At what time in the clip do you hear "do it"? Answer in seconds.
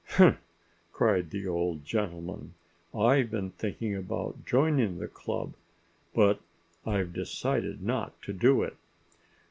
8.33-8.77